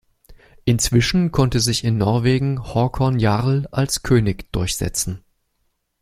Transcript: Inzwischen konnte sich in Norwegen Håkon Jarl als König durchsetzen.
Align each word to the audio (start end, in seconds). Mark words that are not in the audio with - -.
Inzwischen 0.65 1.31
konnte 1.31 1.59
sich 1.59 1.83
in 1.83 1.99
Norwegen 1.99 2.59
Håkon 2.73 3.19
Jarl 3.19 3.67
als 3.71 4.01
König 4.01 4.51
durchsetzen. 4.51 5.23